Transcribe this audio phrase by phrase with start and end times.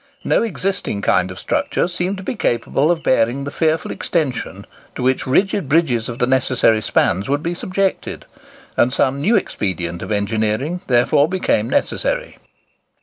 [0.23, 5.03] No existing kind of structure seemed to be capable of bearing the fearful extension to
[5.03, 8.25] which rigid bridges of the necessary spans would be subjected;
[8.75, 12.39] and some new expedient of engineering therefore became necessary.